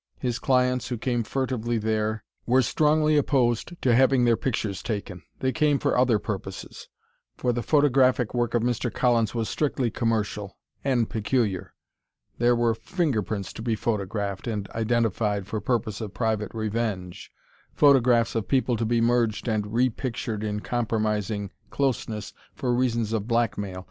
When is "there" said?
1.77-2.23, 12.39-12.55